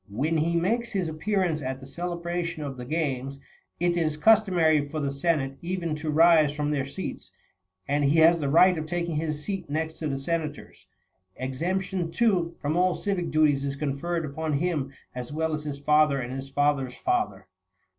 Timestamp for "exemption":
11.35-12.11